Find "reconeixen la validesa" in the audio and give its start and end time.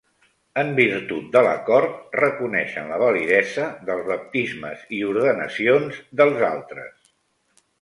2.21-3.67